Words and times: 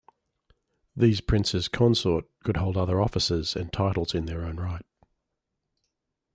These 0.95 1.21
princes 1.21 1.67
consort 1.67 2.25
could 2.43 2.57
hold 2.57 2.75
other 2.75 2.99
offices 2.99 3.55
and 3.55 3.71
titles 3.71 4.15
in 4.15 4.25
their 4.25 4.43
own 4.45 4.55
right. 4.57 4.81